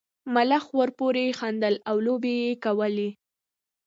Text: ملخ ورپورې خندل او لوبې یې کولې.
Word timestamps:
ملخ 0.33 0.65
ورپورې 0.79 1.25
خندل 1.39 1.75
او 1.89 1.95
لوبې 2.05 2.33
یې 2.43 2.51
کولې. 2.63 3.09